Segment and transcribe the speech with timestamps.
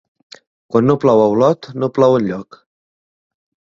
[0.75, 2.59] Quan no plou a Olot no plou enlloc.